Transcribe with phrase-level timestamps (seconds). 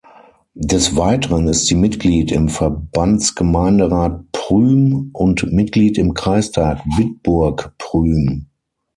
[0.55, 8.47] Des Weiteren ist sie Mitglied im Verbandsgemeinderat Prüm und Mitglied im Kreistag Bitburg-Prüm.